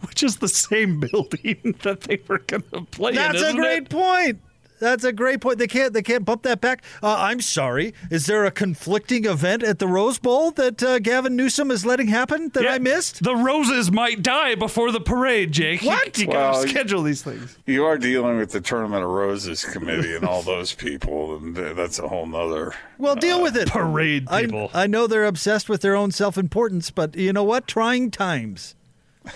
[0.06, 3.16] Which is the same building that they were going to play in.
[3.16, 3.88] That's a great it?
[3.90, 4.40] point.
[4.78, 5.58] That's a great point.
[5.58, 5.92] They can't.
[5.92, 6.82] They can't bump that back.
[7.02, 7.94] Uh, I'm sorry.
[8.10, 12.08] Is there a conflicting event at the Rose Bowl that uh, Gavin Newsom is letting
[12.08, 13.22] happen that Yeah, I missed?
[13.22, 15.82] The roses might die before the parade, Jake.
[15.82, 16.16] What?
[16.18, 17.56] You, Well, gotta schedule these things.
[17.66, 21.72] You are dealing with the Tournament of Roses committee and all those people, and uh,
[21.74, 22.74] that's a whole nother.
[22.98, 23.68] Well, deal with it.
[23.68, 24.70] Parade I, people.
[24.74, 27.66] I know they're obsessed with their own self-importance, but you know what?
[27.66, 28.74] Trying times.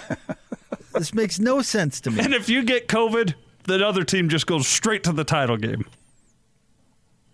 [0.95, 2.21] this makes no sense to me.
[2.21, 5.85] and if you get COVID, the other team just goes straight to the title game.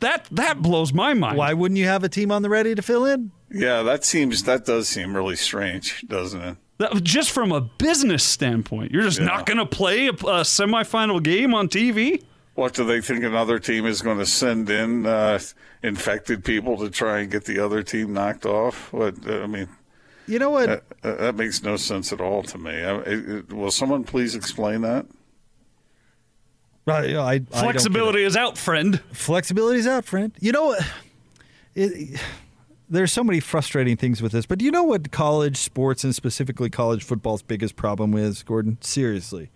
[0.00, 1.36] That that blows my mind.
[1.38, 3.32] Why wouldn't you have a team on the ready to fill in?
[3.50, 6.56] Yeah, that seems that does seem really strange, doesn't it?
[6.78, 9.24] That, just from a business standpoint, you're just Yeah.
[9.26, 12.22] not going to play a, a semifinal game on TV.
[12.54, 15.40] What do they think another team is going to send in uh,
[15.82, 18.92] infected people to try and get the other team knocked off?
[18.92, 19.68] What I mean,
[20.28, 20.84] You know what?
[21.02, 22.70] that, that makes no sense at all to me.
[22.70, 25.06] I, it, it- will someone please explain that?
[26.90, 27.62] I, I don't get it.
[27.62, 29.00] Flexibility is out, friend.
[29.12, 30.32] Flexibility's out, friend.
[30.40, 30.86] You know what?
[32.90, 36.14] There's so many frustrating things with this, but do you know what college sports and
[36.14, 38.78] specifically college football's biggest problem is, Gordon?
[38.80, 39.50] Seriously.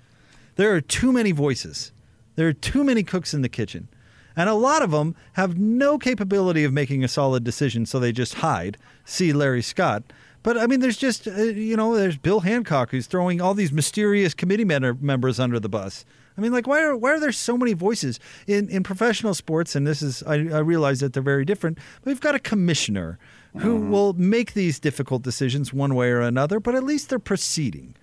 [0.57, 1.93] There are too many voices.
[2.37, 3.89] There are too many cooks in the kitchen.
[4.37, 8.13] And a lot of them have no capability of making a solid decision, so they
[8.13, 8.79] just hide.
[9.05, 10.03] See Larry Scott.
[10.43, 13.73] But I mean, there's just, uh, you know, there's Bill Hancock who's throwing all these
[13.73, 16.05] mysterious committee men- members under the bus.
[16.37, 19.75] I mean, like, why are why are there so many voices in, in professional sports?
[19.75, 21.79] And this is, I, I realize that they're very different.
[22.01, 23.19] But we've got a commissioner
[23.59, 23.91] who mm-hmm.
[23.91, 27.95] will make these difficult decisions one way or another, but at least they're proceeding.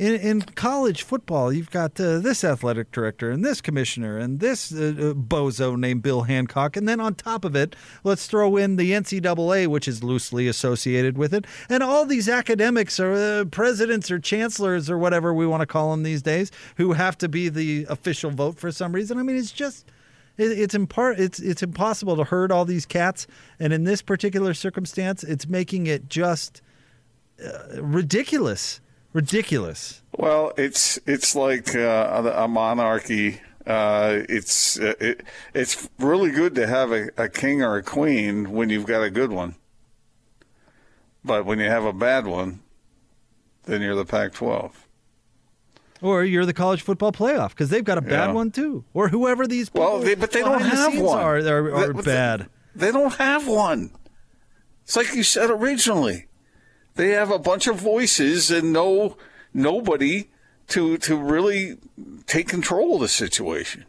[0.00, 4.72] In, in college football, you've got uh, this athletic director and this commissioner and this
[4.72, 6.74] uh, uh, bozo named Bill Hancock.
[6.74, 11.18] And then on top of it, let's throw in the NCAA, which is loosely associated
[11.18, 11.44] with it.
[11.68, 15.90] And all these academics or uh, presidents or chancellors or whatever we want to call
[15.90, 19.18] them these days who have to be the official vote for some reason.
[19.18, 19.86] I mean, it's just.
[20.38, 23.26] it- It's impar- it's it's impossible to herd all these cats,
[23.58, 26.62] and in this particular circumstance, it's making it just
[27.44, 28.80] uh, ridiculous,
[29.12, 30.02] ridiculous.
[30.16, 33.40] Well, it's it's like uh, a monarchy.
[33.66, 35.22] Uh, it's uh, it,
[35.54, 39.10] it's really good to have a, a king or a queen when you've got a
[39.10, 39.54] good one,
[41.24, 42.60] but when you have a bad one,
[43.64, 44.72] then you're the Pac-12.
[46.02, 48.32] Or you're the college football playoff because they've got a bad Yeah.
[48.32, 48.84] one too.
[48.94, 51.18] Or whoever these people Well, they, but they don't behind the have one.
[51.22, 52.48] Are, are, are They- bad.
[52.74, 53.90] They, they don't have one.
[54.84, 56.26] It's like you said originally.
[57.00, 59.16] They have a bunch of voices and no
[59.54, 60.28] nobody
[60.68, 61.78] to to really
[62.26, 63.86] take control of the situation.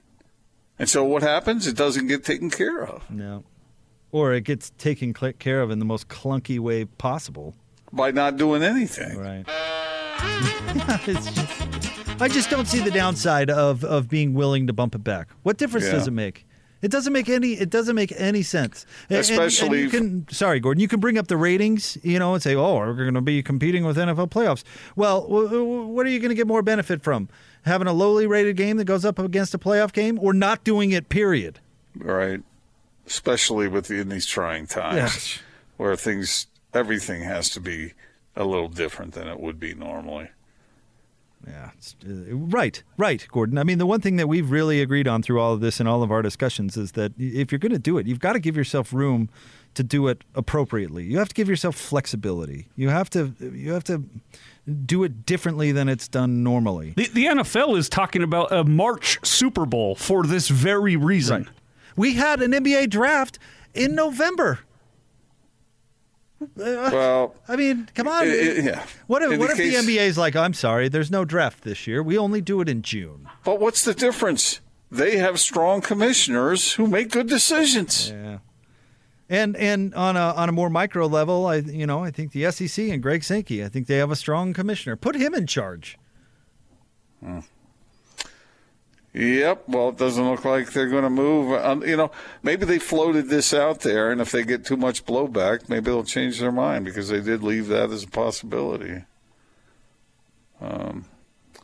[0.80, 1.68] And so what happens?
[1.68, 3.44] It doesn't get taken care of No.
[4.14, 7.54] Or it gets taken care of in the most clunky way possible.
[7.92, 9.18] by not doing anything.
[9.18, 9.46] Right.
[11.06, 15.28] just, I just don't see the downside of, of being willing to bump it back.
[15.44, 15.92] What difference Yeah.
[15.94, 16.46] does it make?
[16.82, 17.54] It doesn't make any.
[17.54, 18.86] It doesn't make any sense.
[19.10, 20.28] And- and- and Especially you can.
[20.32, 20.82] Sorry, Gordon.
[20.82, 23.44] You can bring up the ratings, you know, and say, "Oh, we're going to be
[23.44, 24.64] competing with NFL playoffs."
[24.96, 27.30] Well, what are you going to get more benefit from?
[27.64, 30.92] Having a lowly rated game that goes up against a playoff game, or not doing
[30.92, 31.10] it?
[31.10, 31.60] Period.
[31.96, 32.42] Right.
[33.06, 34.96] Especially with in these trying times
[35.38, 35.42] Yeah.
[35.78, 37.94] where things everything has to be
[38.36, 40.30] a little different than it would be normally.
[41.48, 43.58] Yeah, it's, uh, right, right, Gordon.
[43.58, 45.90] I mean, the one thing that we've really agreed on through all of this and
[45.90, 48.40] all of our discussions is that if you're going to do it, you've got to
[48.40, 49.30] give yourself room
[49.74, 51.04] to do it appropriately.
[51.04, 52.68] You have to give yourself flexibility.
[52.76, 54.04] You have to you have to
[54.86, 56.94] do it differently than it's done normally.
[56.96, 61.44] The, the NFL is talking about a March Super Bowl for this very reason.
[61.44, 61.52] Right.
[61.96, 63.40] We had an NBA draft
[63.74, 64.60] in November.
[66.56, 68.24] Well, I mean, come on.
[68.24, 68.86] i- i- yeah.
[69.08, 71.24] What if, In what the if case- the NBA is like, I'm sorry, there's no
[71.26, 72.02] draft this year.
[72.04, 73.28] We only do it in June.
[73.44, 74.60] But what's the difference?
[74.92, 78.10] They have strong commissioners who make good decisions.
[78.10, 78.40] Yeah.
[79.30, 82.52] And and on a on a more micro level, I you know I think the
[82.52, 84.98] SEC and Greg Sankey, I think they have a strong commissioner.
[84.98, 85.98] Put him in charge.
[87.24, 87.40] Hmm.
[89.14, 89.64] Yep.
[89.68, 91.62] Well, it doesn't look like they're going to move.
[91.62, 92.12] Um, you know,
[92.44, 96.04] maybe they floated this out there, and if they get too much blowback, maybe they'll
[96.04, 99.04] change their mind because they did leave that as a possibility.
[100.62, 101.06] Um,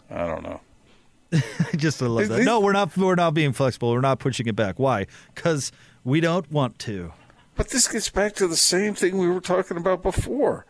[0.10, 0.60] I don't know.
[1.34, 2.44] I just love Is that.
[2.44, 3.92] No, we're not we're not being flexible.
[3.92, 4.80] We're not pushing it back.
[4.80, 5.08] Why?
[5.34, 5.72] Because
[6.04, 7.14] we don't want to.
[7.56, 10.66] But this gets back to the same thing we were talking about before.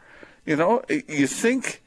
[0.46, 1.84] You know, you think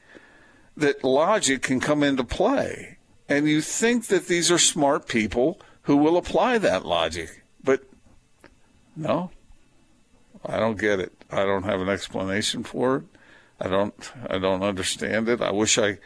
[0.77, 2.99] that logic can come into play,
[3.31, 7.43] and you think that these are smart people who will apply that logic.
[7.63, 7.85] But
[8.97, 9.31] no,
[10.45, 11.13] I don't get it.
[11.31, 13.05] I don't have an explanation for it.
[13.61, 14.13] I don't.
[14.29, 15.41] I don't understand it.
[15.41, 15.99] I wish I.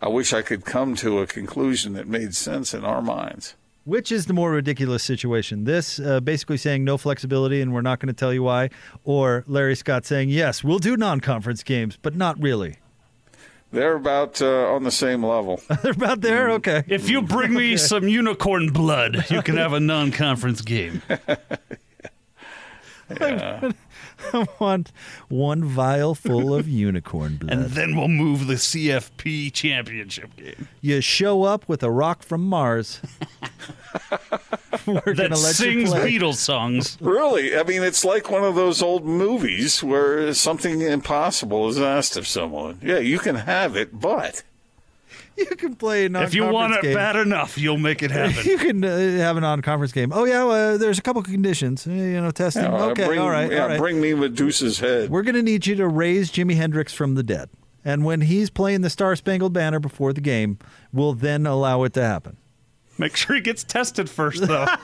[0.00, 3.54] I wish I could come to a conclusion that made sense in our minds.
[3.84, 5.64] Which is the more ridiculous situation?
[5.64, 8.68] This uh, basically saying no flexibility and we're not going to tell you why,
[9.04, 12.76] or Larry Scott saying yes, we'll do non-conference games, but not really.
[13.72, 15.60] They're about uh, on the same level.
[15.82, 16.50] They're about there.
[16.52, 16.84] Okay.
[16.86, 21.02] If you bring me some unicorn blood, you can have a non-conference game.
[24.32, 24.92] I want
[25.28, 27.52] one vial full of unicorn blood.
[27.52, 30.68] And then we'll move the CFP championship game.
[30.80, 33.00] you show up with a rock from Mars.
[34.86, 36.12] We're That gonna let you sings play.
[36.12, 36.96] Beatles songs.
[37.00, 37.56] Really?
[37.56, 42.26] I mean, it's like one of those old movies where something impossible is asked of
[42.26, 42.78] someone.
[42.82, 44.42] Yeah, you can have it, but
[45.50, 46.94] You can play a non If you want it game.
[46.94, 48.44] bad enough, you'll make it happen.
[48.50, 50.10] You can uh, have a non-conference game.
[50.12, 51.86] Oh yeah, uh, there's a couple conditions.
[51.86, 52.62] Uh, You know, testing.
[52.64, 53.78] you know, okay, bring, all right, yeah, all right.
[53.78, 55.10] bring me Medusa's head.
[55.10, 57.50] We're going to need you to raise Jimi Hendrix from the dead,
[57.84, 60.58] and when he's playing the Star Spangled Banner before the game,
[60.92, 62.38] we'll then allow it to happen.
[62.98, 64.64] Make sure he gets tested first, though.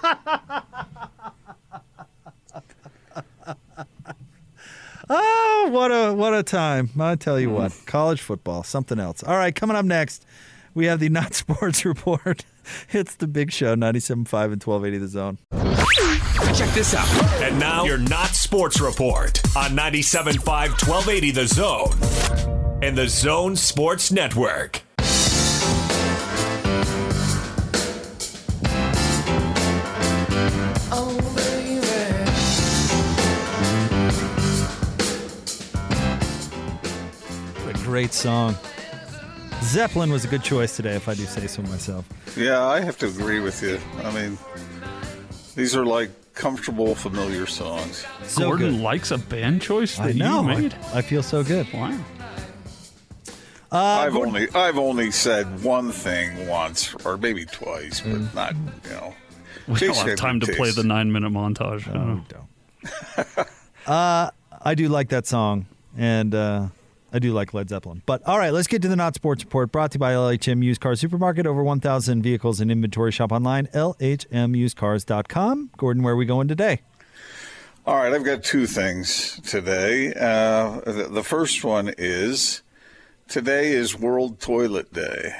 [5.14, 6.88] Oh, what a what a time!
[6.98, 7.54] I tell you hmm.
[7.56, 9.22] what, college football, something else.
[9.22, 10.24] All right, coming up next,
[10.72, 12.44] we have the not sports report.
[12.90, 15.38] It's the Big Show, 97.5 and 1280 The Zone.
[16.54, 17.08] Check this out.
[17.42, 24.12] And now your Not Sports Report on 97.5 1280 The Zone and the Zone Sports
[24.12, 24.81] Network.
[37.92, 38.56] Great song.
[39.64, 42.08] Zeppelin was a good choice today, if I do say so myself.
[42.38, 43.78] Yeah, I have to agree with you.
[44.02, 44.38] I mean,
[45.56, 48.06] these are like comfortable, familiar songs.
[48.22, 48.80] So Gordon good.
[48.80, 50.40] likes a band choice that I know.
[50.40, 50.74] you made.
[50.94, 51.70] I feel so good.
[51.70, 51.98] Wow.
[53.70, 58.34] I've only I've only said one thing once, or maybe twice, but Mm.
[58.34, 59.14] not you know.
[59.68, 61.86] We Chase don't have time to good play the nine-minute montage.
[61.90, 63.48] I don't don't.
[63.86, 64.30] uh,
[64.62, 66.68] I do like that song, and uh,
[67.12, 68.02] I do like Led Zeppelin.
[68.06, 70.64] But all right, let's get to the Not Sports Report brought to you by LHM
[70.64, 71.46] Used Car Supermarket.
[71.46, 73.12] Over 1,000 vehicles in inventory.
[73.12, 75.70] Shop online, lhmusedcars.com.
[75.76, 76.80] Gordon, where are we going today?
[77.84, 80.14] All right, I've got two things today.
[80.14, 82.62] Uh, the, the first one is
[83.26, 85.34] today is World Toilet Day.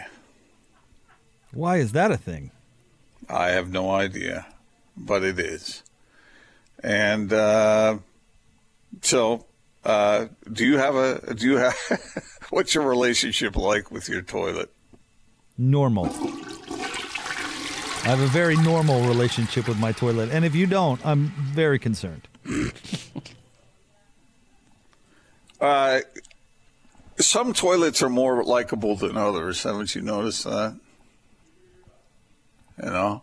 [1.53, 2.51] Why is that a thing?
[3.29, 4.47] I have no idea,
[4.97, 5.85] but it is.
[6.83, 7.99] And uh,
[9.03, 9.47] so,
[9.85, 11.35] uh, do you have a?
[11.35, 11.77] Do you have?
[12.51, 14.71] what's your relationship like with your toilet?
[15.59, 16.07] Normal.
[18.05, 20.31] I have a very normal relationship with my toilet.
[20.33, 22.27] And if you don't, I'm very concerned.
[25.61, 26.01] Uh,
[27.21, 29.63] some toilets are more likable than others.
[29.63, 30.77] Haven't you noticed that?
[32.83, 33.23] You know.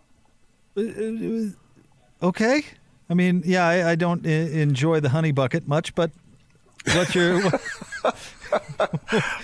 [2.24, 2.64] Okay.
[3.10, 6.12] I mean, yeah, I, I don't I- enjoy the honey bucket much, but
[6.96, 7.42] what's your.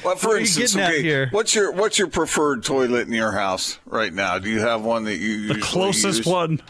[0.04, 1.28] Well, for Where are you instance, getting at okay, here?
[1.32, 4.40] what's your what's your preferred toilet in your house right now?
[4.40, 6.26] Do you have one that you The usually closest use?
[6.26, 6.62] one.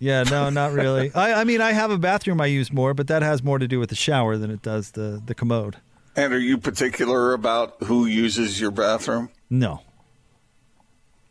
[0.00, 1.12] Yeah, no, not really.
[1.14, 3.68] I, I mean, I have a bathroom I use more, but that has more to
[3.68, 5.76] do with the shower than it does the the commode.
[6.16, 9.28] And are you particular about who uses your bathroom?
[9.50, 9.82] No.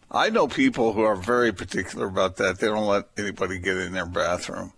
[0.09, 2.59] I know people who are very particular about that.
[2.59, 4.71] They don't let anybody get in their bathroom.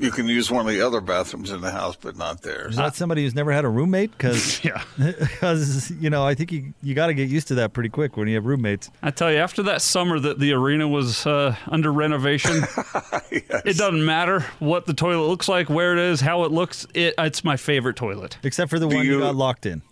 [0.00, 2.70] You can use one of the other bathrooms in the house, but not theirs.
[2.72, 4.12] Is that somebody who's never had a roommate?
[4.12, 4.82] Because, Yeah.
[4.96, 8.16] because you know, I think you, you got to get used to that pretty quick
[8.16, 8.90] when you have roommates.
[9.02, 12.62] I tell you, after that summer that the arena was uh, under renovation,
[13.32, 16.86] it doesn't matter what the toilet looks like, where it is, how it looks.
[16.94, 18.38] It, it's my favorite toilet.
[18.44, 19.82] Except for the one you, you- got locked in.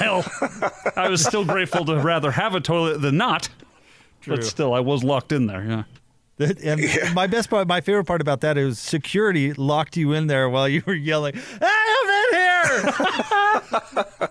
[0.00, 0.24] Well,
[0.96, 3.48] I was still grateful to rather have a toilet than not.
[4.20, 4.34] True.
[4.36, 5.62] But still, I was locked in there.
[5.64, 5.82] Yeah.
[6.38, 6.80] And
[7.14, 10.68] my best part, my favorite part about that is security locked you in there while
[10.68, 14.28] you were yelling, "I am in here!"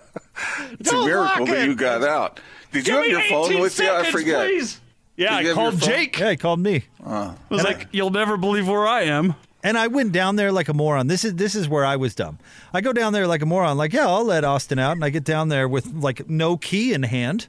[0.80, 1.66] It's a Don't miracle that it.
[1.68, 2.40] you got out.
[2.72, 3.90] Did you have your phone 18 with you?
[3.90, 4.46] I forget.
[4.46, 4.80] please.
[5.16, 5.80] Yeah, Did I called?
[5.80, 6.18] Jake.
[6.18, 7.34] yeah, he called me, ah.
[7.50, 9.34] I was like, "You'll never believe where I am."
[9.64, 11.08] and I went down there like a moron.
[11.08, 12.38] This is this is where I was dumb.
[12.72, 15.10] I go down there like a moron, like, yeah, I'll let Austin out, and I
[15.10, 17.48] get down there with like no key in hand.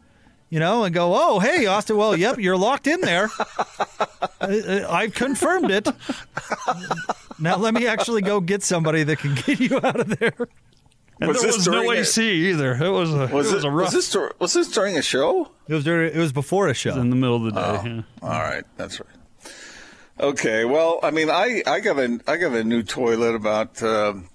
[0.49, 1.95] You know, and go, oh, hey, Austin.
[1.95, 3.29] Well, yep, you're locked in there.
[4.41, 5.87] I, I've confirmed it.
[7.37, 10.33] Now let me actually go get somebody that can get you out of there.
[11.21, 12.71] And Was there this was no during a- AC either.
[12.83, 15.01] It was a, Was, it was it, a rough was this was this during a
[15.01, 15.51] show?
[15.67, 16.97] It was during, it was before a show.
[16.99, 17.59] in the middle of the day.
[17.61, 17.83] Oh.
[17.85, 18.01] yeah.
[18.23, 19.53] All right, that's right.
[20.19, 24.29] Okay, well, I mean, I, I got a I got a new toilet about um,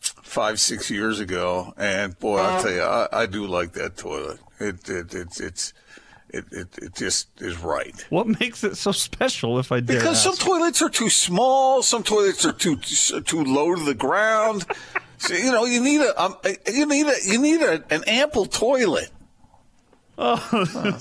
[0.00, 4.38] five six years ago, and boy, I'll tell you, I, I do like that toilet.
[4.58, 5.72] It it, it it's
[6.30, 7.94] it, it it just is right.
[8.10, 9.58] What makes it so special?
[9.58, 13.74] If I dare Because some toilets are too small, some toilets are too too low
[13.74, 14.66] to the ground.
[15.18, 16.36] So, you know, you need a um,
[16.66, 19.10] you need a you need a, an ample toilet.
[20.18, 20.36] Oh,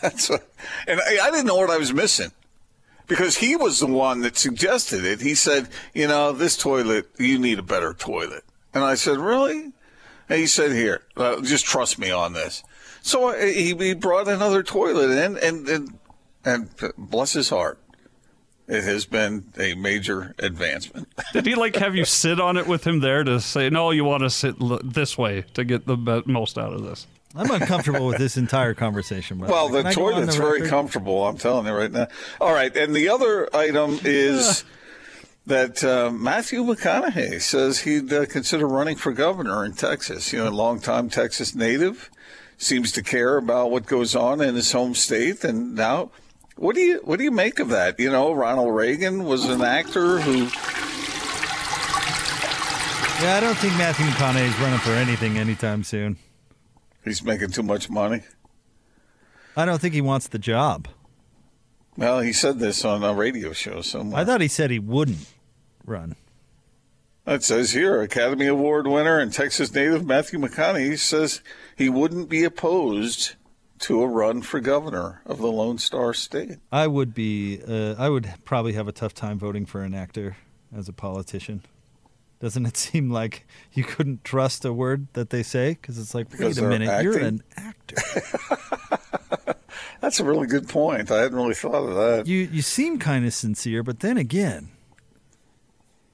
[0.00, 0.48] That's what,
[0.86, 2.30] and I, I didn't know what I was missing
[3.06, 5.20] because he was the one that suggested it.
[5.20, 8.44] He said, you know, this toilet, you need a better toilet.
[8.72, 9.72] And I said, really?
[10.28, 12.62] And he said, here, uh, just trust me on this.
[13.02, 15.98] So he, he brought another toilet in, and, and
[16.44, 17.78] and bless his heart,
[18.66, 21.08] it has been a major advancement.
[21.32, 24.04] Did he like have you sit on it with him there to say, no, you
[24.04, 27.06] want to sit l- this way to get the be- most out of this?
[27.34, 29.38] I'm uncomfortable with this entire conversation.
[29.38, 31.26] by the Well, the Can I go on toilet's the very comfortable.
[31.26, 32.08] I'm telling you right now.
[32.40, 34.64] All right, and the other item is
[35.48, 40.32] that uh, Matthew McConaughey says he'd uh, consider running for governor in Texas.
[40.32, 42.10] You know, a longtime Texas native
[42.56, 46.10] seems to care about what goes on in his home state, and now.
[46.56, 48.00] What do you what do you make of that?
[48.00, 50.48] You know, Ronald Reagan was an actor who
[53.22, 56.16] Yeah, I don't think Matthew McConaughey is running for anything anytime soon.
[57.04, 58.22] he's making too much money.
[59.56, 60.88] I don't think he wants the job.
[61.96, 64.20] Well, he said this on a radio show somewhere.
[64.20, 65.26] I thought he said he wouldn't
[65.88, 66.16] run.
[67.26, 71.42] It says here, Academy Award winner and Texas native Matthew McConaughey says
[71.76, 73.34] he wouldn't be opposed
[73.80, 76.58] to a run for governor of the Lone Star State.
[76.72, 77.60] I would be.
[77.66, 80.36] Uh, I would probably have a tough time voting for an actor
[80.74, 81.62] as a politician.
[82.40, 85.70] Doesn't it seem like you couldn't trust a word that they say?
[85.80, 87.96] Because it's like, Because wait a minute, you're an actor.
[90.00, 91.10] That's a really good point.
[91.10, 92.26] I hadn't really thought of that.
[92.26, 94.70] you you seem kind of sincere, but then again,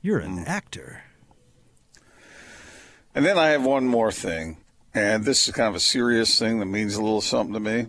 [0.05, 0.49] you're an Mm.
[0.49, 1.03] actor.
[3.15, 4.59] And then I have one more thing,
[4.93, 7.87] and this is kind of a serious thing that means a little something to me.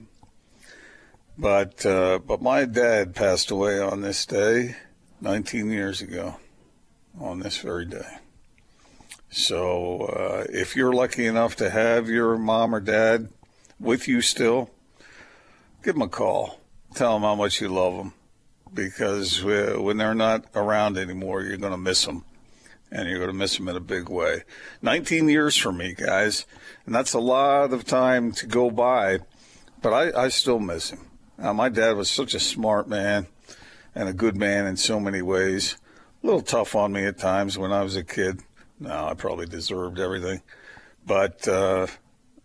[1.38, 4.78] But uh, but my dad passed away on this day,
[5.20, 6.38] 19 years ago,
[7.20, 8.20] on this very day.
[9.30, 13.28] So uh, if you're lucky enough to have your mom or dad
[13.78, 14.70] with you still,
[15.84, 16.62] give them a call.
[16.94, 18.14] Tell them how much you love them,
[18.76, 22.26] because uh, when they're not around anymore, you're going to miss them
[22.92, 24.44] and you're going to miss them in a big way.
[24.82, 26.46] 19 years for me, guys,
[26.86, 29.20] and that's a lot of time to go by,
[29.82, 31.00] but I, I still miss him.
[31.40, 33.28] Uh, my dad was such a smart man
[33.94, 35.78] and a good man in so many ways.
[36.24, 38.42] A little tough on me at times when I was a kid.
[38.80, 40.42] No, I probably deserved everything,
[41.06, 41.88] but uh,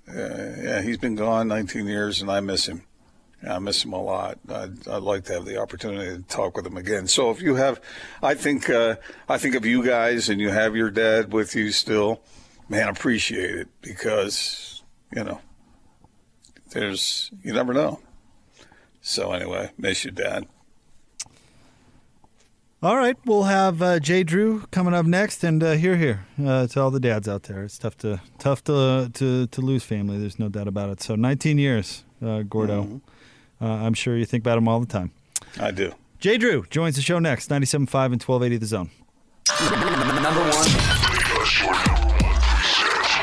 [0.09, 2.83] uh, yeah, he's been gone 19 years, and I miss him.
[3.49, 4.38] I miss him a lot.
[4.49, 7.07] I'd, I'd like to have the opportunity to talk with him again.
[7.07, 7.80] So if you have,
[8.22, 8.97] I think, uh,
[9.28, 12.20] I think of you guys and you have your dad with you still,
[12.68, 14.82] man, appreciate it because,
[15.14, 15.41] you know,
[16.72, 18.01] there's, you never know.
[19.01, 20.47] So anyway, miss you, dad.
[22.82, 26.66] All right, we'll have uh, Jay Drew coming up next, and uh, here, here uh,
[26.68, 27.62] to all the dads out there.
[27.62, 30.18] It's tough to tough to to to lose family.
[30.18, 31.03] There's no doubt about it.
[31.03, 32.84] So 19 years, uh, Gordo.
[32.84, 32.97] Mm-hmm.
[33.61, 35.11] Uh, I'm sure you think about him all the time.
[35.61, 35.93] I do.
[36.19, 37.73] Jay Drew joins the show next, 97.5
[38.13, 38.91] and 1280 The Zone.
[40.23, 40.89] Number one.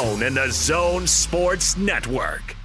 [0.00, 2.56] and the Zone Sports Network.